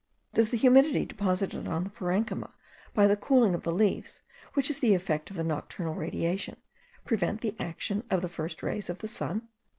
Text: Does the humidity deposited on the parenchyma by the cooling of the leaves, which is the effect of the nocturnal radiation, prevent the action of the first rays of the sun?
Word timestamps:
Does 0.33 0.49
the 0.49 0.57
humidity 0.57 1.05
deposited 1.05 1.67
on 1.67 1.83
the 1.83 1.91
parenchyma 1.91 2.49
by 2.95 3.05
the 3.05 3.15
cooling 3.15 3.53
of 3.53 3.61
the 3.61 3.71
leaves, 3.71 4.23
which 4.55 4.67
is 4.67 4.79
the 4.79 4.95
effect 4.95 5.29
of 5.29 5.35
the 5.37 5.43
nocturnal 5.43 5.93
radiation, 5.93 6.57
prevent 7.05 7.41
the 7.41 7.55
action 7.59 8.03
of 8.09 8.23
the 8.23 8.27
first 8.27 8.63
rays 8.63 8.89
of 8.89 8.97
the 8.97 9.07
sun? 9.07 9.49